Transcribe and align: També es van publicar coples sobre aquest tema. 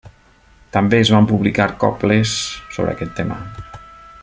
També 0.77 0.97
es 1.01 1.11
van 1.15 1.27
publicar 1.33 1.67
coples 1.85 2.33
sobre 2.79 2.95
aquest 2.95 3.15
tema. 3.21 3.39